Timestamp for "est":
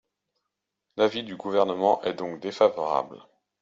2.01-2.15